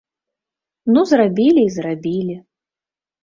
[0.95, 2.35] Ну, зрабілі і зрабілі.